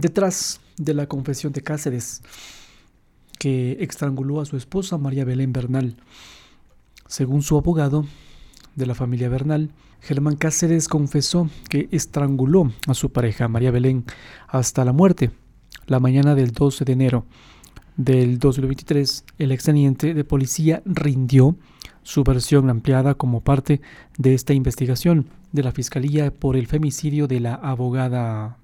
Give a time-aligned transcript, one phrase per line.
[0.00, 2.22] Detrás de la confesión de Cáceres,
[3.38, 5.96] que estranguló a su esposa María Belén Bernal,
[7.06, 8.06] según su abogado
[8.76, 14.06] de la familia Bernal, Germán Cáceres confesó que estranguló a su pareja María Belén
[14.48, 15.32] hasta la muerte
[15.86, 17.26] la mañana del 12 de enero
[17.98, 19.26] del 2023.
[19.36, 21.56] El exteniente de policía rindió
[22.02, 23.82] su versión ampliada como parte
[24.16, 28.59] de esta investigación de la Fiscalía por el femicidio de la abogada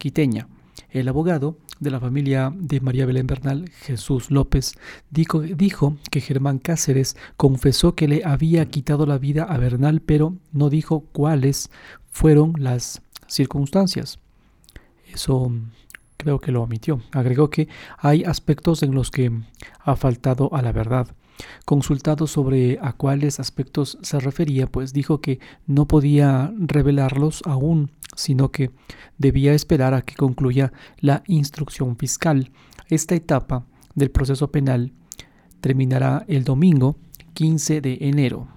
[0.00, 0.48] quiteña.
[0.88, 4.74] El abogado de la familia de María Belén Bernal, Jesús López,
[5.10, 10.34] dijo, dijo, que Germán Cáceres confesó que le había quitado la vida a Bernal, pero
[10.52, 11.70] no dijo cuáles
[12.10, 14.18] fueron las circunstancias.
[15.12, 15.52] Eso
[16.16, 17.02] creo que lo omitió.
[17.12, 19.30] Agregó que hay aspectos en los que
[19.80, 21.08] ha faltado a la verdad.
[21.64, 28.50] Consultado sobre a cuáles aspectos se refería, pues dijo que no podía revelarlos aún, sino
[28.50, 28.70] que
[29.18, 32.50] debía esperar a que concluya la instrucción fiscal.
[32.88, 34.92] Esta etapa del proceso penal
[35.60, 36.96] terminará el domingo
[37.34, 38.48] 15 de enero.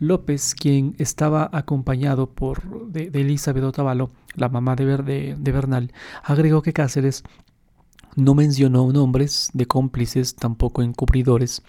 [0.00, 6.72] López, quien estaba acompañado por de, Elizabeth Otavalo, la mamá de, de Bernal, agregó que
[6.72, 7.24] Cáceres
[8.18, 11.62] no mencionó nombres de cómplices, tampoco encubridores.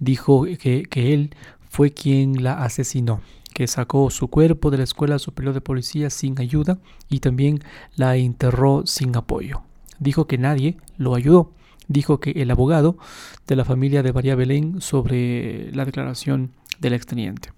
[0.00, 1.30] Dijo que, él
[1.70, 3.20] fue quien la asesinó,
[3.54, 7.60] que sacó su cuerpo de la Escuela Superior de Policía sin ayuda y también
[7.94, 9.62] la enterró sin apoyo.
[10.00, 11.52] Dijo que nadie lo ayudó.
[11.86, 12.98] Dijo que el abogado
[13.46, 16.50] de la familia de María Belén sobre la declaración
[16.80, 17.52] del exteniente.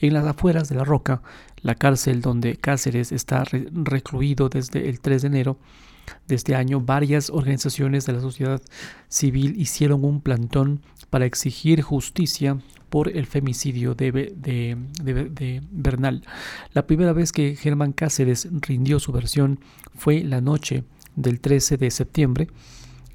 [0.00, 1.20] En las afueras de la Roca,
[1.60, 5.58] la cárcel donde Cáceres está recluido desde el 3 de enero,
[6.26, 8.62] de este año, varias organizaciones de la sociedad
[9.08, 12.58] civil hicieron un plantón para exigir justicia
[12.88, 16.22] por el femicidio de, de, Bernal.
[16.72, 19.60] La primera vez que Germán Cáceres rindió su versión
[19.94, 22.48] fue la noche del 13 de septiembre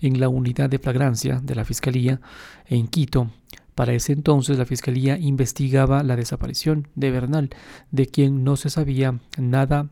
[0.01, 2.21] en la unidad de flagrancia de la Fiscalía
[2.67, 3.31] en Quito.
[3.75, 7.49] Para ese entonces la Fiscalía investigaba la desaparición de Bernal,
[7.91, 9.89] de quien no se sabía nada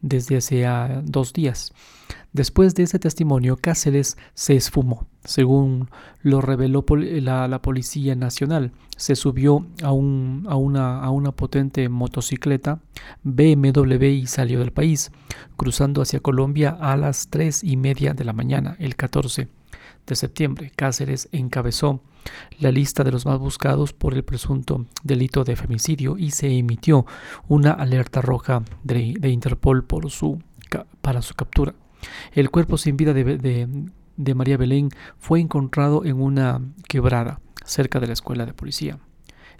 [0.00, 0.66] desde hace
[1.04, 1.72] dos días.
[2.32, 5.90] Después de ese testimonio, Cáceres se esfumó, según
[6.22, 8.72] lo reveló la, Policía Nacional.
[8.96, 12.80] Se subió a, un, a, una, a una potente motocicleta
[13.22, 15.12] BMW y salió del país,
[15.56, 19.48] cruzando hacia Colombia a las tres y media de la mañana, el 14
[20.06, 20.72] de septiembre.
[20.74, 22.00] Cáceres encabezó
[22.60, 27.04] la lista de los más buscados por el presunto delito de femicidio y se emitió
[27.48, 30.40] una alerta roja de, de Interpol por su,
[31.02, 31.74] para su captura.
[32.32, 38.12] El cuerpo sin vida de, María Belén fue encontrado en una quebrada cerca de la
[38.12, 38.98] escuela de policía.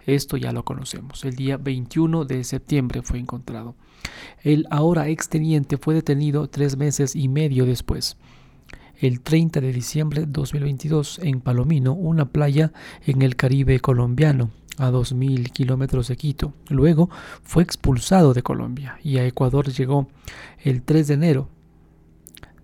[0.07, 1.25] Esto ya lo conocemos.
[1.25, 3.77] El día 21 de septiembre fue encontrado.
[4.43, 8.17] El ahora exteniente fue detenido tres meses y medio después.
[8.99, 12.73] El 30 de diciembre de 2022 en Palomino, una playa
[13.07, 16.55] en el Caribe colombiano, a 2.000 kilómetros de Quito.
[16.69, 17.11] Luego
[17.43, 20.09] fue expulsado de Colombia y a Ecuador llegó
[20.63, 21.49] el 3 de enero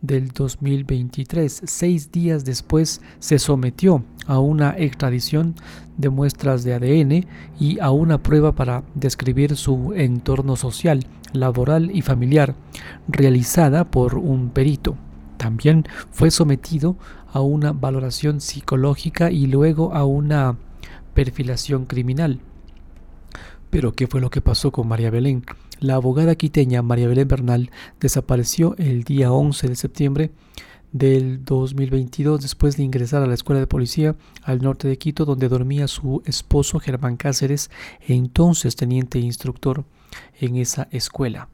[0.00, 1.62] del 2023.
[1.64, 5.54] Seis días después se sometió a una extradición
[5.96, 7.26] de muestras de ADN
[7.58, 12.54] y a una prueba para describir su entorno social, laboral y familiar,
[13.08, 14.96] realizada por un perito.
[15.36, 16.96] También fue sometido
[17.32, 20.56] a una valoración psicológica y luego a una
[21.14, 22.40] perfilación criminal.
[23.70, 25.44] Pero ¿qué fue lo que pasó con María Belén?
[25.78, 27.70] La abogada quiteña María Belén Bernal
[28.00, 30.30] desapareció el día 11 de septiembre
[30.92, 35.48] del 2022 después de ingresar a la escuela de policía al norte de Quito donde
[35.48, 37.70] dormía su esposo Germán Cáceres,
[38.06, 39.84] entonces teniente instructor
[40.40, 41.48] en esa escuela.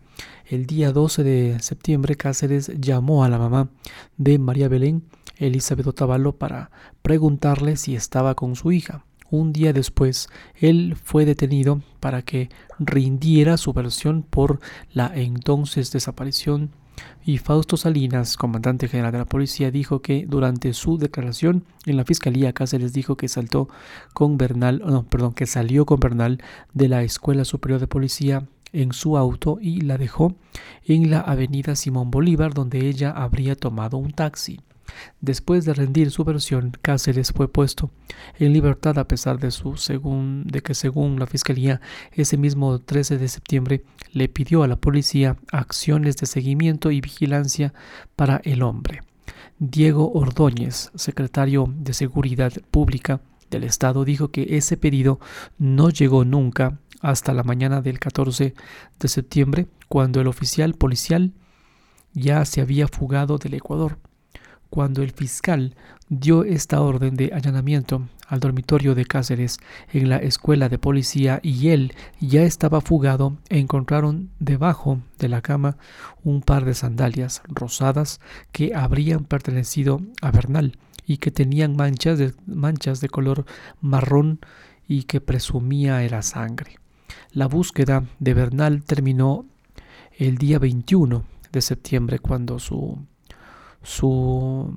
[0.47, 3.71] El día 12 de septiembre Cáceres llamó a la mamá
[4.17, 5.03] de María Belén,
[5.37, 6.71] Elizabeth Otavalo, para
[7.03, 9.05] preguntarle si estaba con su hija.
[9.35, 14.61] Un día después, él fue detenido para que rindiera su versión por
[14.93, 16.71] la entonces desaparición
[17.27, 22.05] y Fausto Salinas, comandante general de la policía, dijo que durante su declaración en la
[22.05, 23.69] fiscalía Cáceres dijo que saltó
[24.13, 26.41] con Bernal, no, perdón, que salió con Bernal
[26.73, 30.37] de la Escuela Superior de Policía en su auto y la dejó
[30.87, 34.61] en la avenida Simón Bolívar donde ella habría tomado un taxi.
[35.21, 37.91] Después de rendir su versión, Cáceres fue puesto
[38.39, 41.81] en libertad a pesar de, su según, de que según la Fiscalía
[42.13, 47.75] ese mismo 13 de septiembre le pidió a la policía acciones de seguimiento y vigilancia
[48.17, 49.03] para el hombre.
[49.59, 55.21] Diego Ordóñez, secretario de Seguridad Pública del Estado, dijo que ese pedido
[55.59, 58.55] no llegó nunca hasta la mañana del 14
[58.99, 61.33] de septiembre, cuando el oficial policial
[62.15, 63.99] ya se había fugado del Ecuador.
[64.75, 65.77] Cuando el fiscal
[66.09, 69.59] dio esta orden de allanamiento al dormitorio de Cáceres
[69.93, 75.77] en la escuela de policía y él ya estaba fugado, encontraron debajo de la cama
[76.25, 80.77] un par de sandalias rosadas que habrían pertenecido a Bernal
[81.07, 83.47] y que tenían manchas de, manchas de color
[83.81, 84.41] marrón
[84.89, 86.81] y que presumía era sangre.
[87.31, 89.47] La búsqueda de Bernal terminó
[90.19, 91.23] el día 21
[91.53, 92.99] de septiembre cuando su,
[93.85, 94.75] su,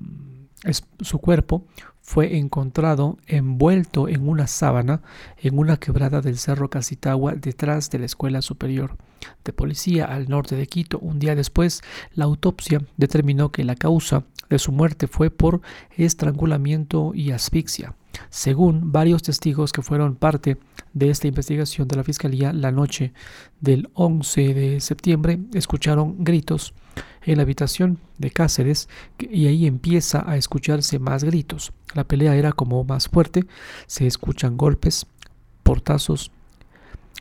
[1.02, 1.66] su cuerpo
[2.08, 5.02] fue encontrado envuelto en una sábana
[5.38, 8.96] en una quebrada del Cerro Casitagua detrás de la Escuela Superior
[9.44, 11.00] de Policía al norte de Quito.
[11.00, 11.82] Un día después,
[12.14, 15.60] la autopsia determinó que la causa de su muerte fue por
[15.98, 17.94] estrangulamiento y asfixia.
[18.30, 20.58] Según varios testigos que fueron parte
[20.94, 23.14] de esta investigación de la Fiscalía, la noche
[23.60, 26.74] del 11 de septiembre escucharon gritos
[27.24, 28.88] en la habitación de Cáceres
[29.20, 31.74] y ahí empieza a escucharse más gritos.
[31.94, 33.46] La pelea era como más fuerte,
[33.86, 35.06] se escuchan golpes,
[35.64, 36.32] portazos.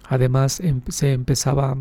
[0.08, 1.76] Además em, se empezaba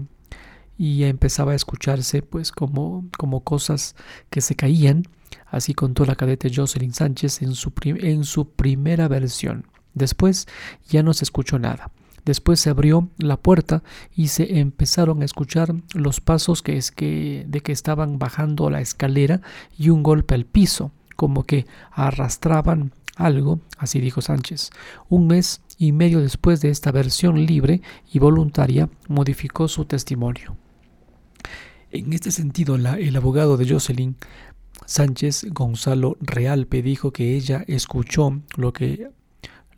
[0.77, 3.95] y empezaba a escucharse pues como, como cosas
[4.29, 5.03] que se caían
[5.45, 9.65] Así contó la cadete Jocelyn Sánchez en su, en su primera versión.
[9.93, 10.47] Después
[10.87, 11.91] ya no se escuchó nada.
[12.25, 13.83] Después se abrió la puerta
[14.15, 18.81] y se empezaron a escuchar los pasos que es que, de que estaban bajando la
[18.81, 19.41] escalera
[19.77, 24.71] y un golpe al piso, como que arrastraban algo, así dijo Sánchez.
[25.07, 27.81] Un mes y medio después de esta versión libre
[28.11, 30.57] y voluntaria, modificó su testimonio.
[31.91, 34.17] En este sentido, la, el abogado de Jocelyn
[34.85, 39.09] Sánchez Gonzalo Realpe dijo que ella escuchó lo que,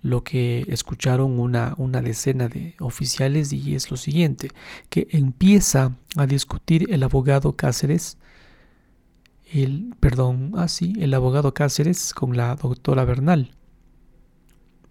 [0.01, 4.49] lo que escucharon una, una decena de oficiales y es lo siguiente,
[4.89, 8.17] que empieza a discutir el abogado Cáceres,
[9.53, 13.51] el, perdón, así, ah, el abogado Cáceres con la doctora Bernal.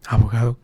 [0.07, 0.59] Abogado.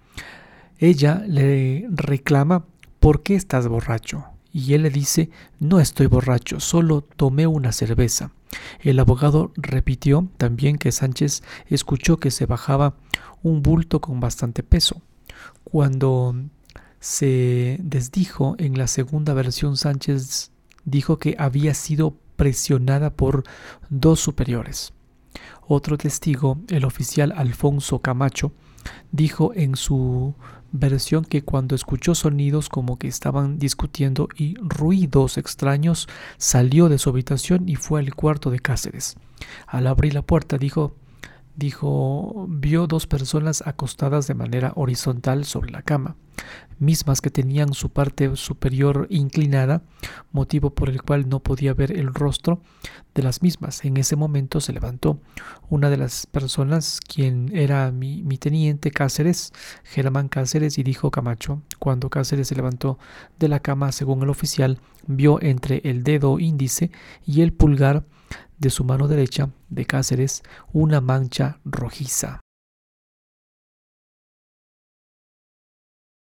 [0.79, 2.65] Ella le reclama,
[3.01, 4.25] ¿por qué estás borracho?
[4.53, 5.31] Y él le dice,
[5.61, 8.33] no estoy borracho, solo tomé una cerveza.
[8.81, 12.95] El abogado repitió también que Sánchez escuchó que se bajaba
[13.43, 15.03] un bulto con bastante peso.
[15.65, 16.35] Cuando
[17.01, 20.51] se desdijo en la segunda versión, Sánchez
[20.85, 23.45] dijo que había sido presionada por
[23.91, 24.93] dos superiores.
[25.67, 28.53] Otro testigo, el oficial Alfonso Camacho,
[29.11, 30.35] dijo en su
[30.73, 36.09] versión que cuando escuchó sonidos como que estaban discutiendo y ruidos extraños,
[36.39, 39.17] salió de su habitación y fue al cuarto de Cáceres.
[39.67, 40.95] Al abrir la puerta dijo
[41.57, 46.17] dijo vio dos personas acostadas de manera horizontal sobre la cama,
[46.79, 49.83] mismas que tenían su parte superior inclinada,
[50.33, 52.61] motivo por el cual no podía ver el rostro
[53.15, 53.85] de las mismas.
[53.85, 55.21] En ese momento se levantó
[55.69, 59.53] una de las personas, quien era mi, teniente Cáceres,
[59.85, 62.99] Germán Cáceres, y dijo Camacho, cuando Cáceres se levantó
[63.39, 66.91] de la cama, según el oficial, vio entre el dedo índice
[67.27, 68.05] y el pulgar
[68.59, 70.43] de su mano derecha de Cáceres
[70.73, 72.41] una mancha rojiza.